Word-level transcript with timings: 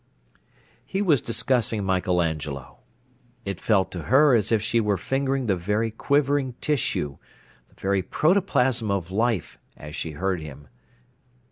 He 0.83 0.99
was 1.03 1.21
discussing 1.21 1.83
Michael 1.83 2.23
Angelo. 2.23 2.79
It 3.45 3.61
felt 3.61 3.91
to 3.91 4.05
her 4.05 4.33
as 4.33 4.51
if 4.51 4.59
she 4.59 4.79
were 4.79 4.97
fingering 4.97 5.45
the 5.45 5.55
very 5.55 5.91
quivering 5.91 6.53
tissue, 6.59 7.17
the 7.67 7.75
very 7.79 8.01
protoplasm 8.01 8.89
of 8.89 9.11
life, 9.11 9.59
as 9.77 9.95
she 9.95 10.13
heard 10.13 10.41
him. 10.41 10.69